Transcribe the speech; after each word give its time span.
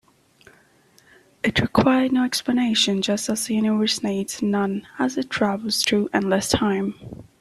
It 1.43 1.61
required 1.61 2.11
no 2.11 2.23
explanation, 2.23 3.03
just 3.03 3.29
as 3.29 3.45
the 3.45 3.53
universe 3.53 4.01
needs 4.01 4.41
none 4.41 4.87
as 4.97 5.15
it 5.15 5.29
travels 5.29 5.83
through 5.83 6.09
endless 6.11 6.49
time. 6.49 6.95